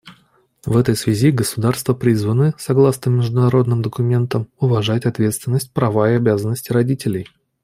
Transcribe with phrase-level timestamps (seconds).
[0.65, 7.27] В этой связи государства призваны, согласно международным документам, уважать ответственность, права и обязанности родителей.